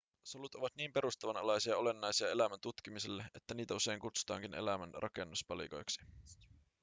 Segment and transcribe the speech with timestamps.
[0.23, 6.01] solut ovat niin perustavanlaisia ja olennaisia elämän tutkimiselle että niitä usein kutsutaankin elämän rakennuspalikoiksi